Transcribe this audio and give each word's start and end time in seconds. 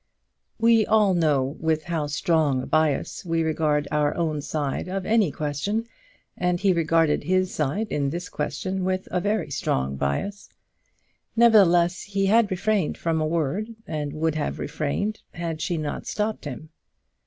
We 0.59 0.83
all 0.87 1.13
know 1.13 1.43
with 1.59 1.83
how 1.83 2.07
strong 2.07 2.63
a 2.63 2.65
bias 2.65 3.23
we 3.23 3.43
regard 3.43 3.87
our 3.91 4.15
own 4.15 4.41
side 4.41 4.87
of 4.87 5.05
any 5.05 5.29
question, 5.31 5.85
and 6.35 6.59
he 6.59 6.73
regarded 6.73 7.25
his 7.25 7.53
side 7.53 7.89
in 7.89 8.09
this 8.09 8.27
question 8.27 8.83
with 8.83 9.07
a 9.11 9.21
very 9.21 9.51
strong 9.51 9.97
bias. 9.97 10.49
Nevertheless 11.35 12.01
he 12.01 12.25
had 12.25 12.49
refrained 12.49 12.97
from 12.97 13.21
a 13.21 13.27
word, 13.27 13.75
and 13.85 14.11
would 14.13 14.33
have 14.33 14.57
refrained, 14.57 15.21
had 15.35 15.61
she 15.61 15.77
not 15.77 16.07
stopped 16.07 16.45
him. 16.45 16.69